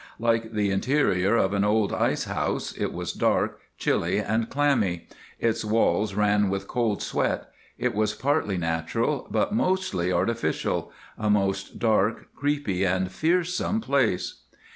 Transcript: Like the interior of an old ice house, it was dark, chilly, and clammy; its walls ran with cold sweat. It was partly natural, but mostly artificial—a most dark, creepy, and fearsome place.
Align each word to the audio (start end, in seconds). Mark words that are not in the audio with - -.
Like 0.17 0.53
the 0.53 0.71
interior 0.71 1.35
of 1.35 1.53
an 1.53 1.63
old 1.63 1.93
ice 1.93 2.23
house, 2.23 2.75
it 2.75 2.91
was 2.91 3.13
dark, 3.13 3.59
chilly, 3.77 4.17
and 4.17 4.49
clammy; 4.49 5.07
its 5.37 5.63
walls 5.63 6.15
ran 6.15 6.49
with 6.49 6.67
cold 6.67 7.03
sweat. 7.03 7.51
It 7.77 7.93
was 7.93 8.15
partly 8.15 8.57
natural, 8.57 9.27
but 9.29 9.53
mostly 9.53 10.11
artificial—a 10.11 11.29
most 11.29 11.77
dark, 11.77 12.29
creepy, 12.33 12.83
and 12.83 13.11
fearsome 13.11 13.79
place. 13.79 14.41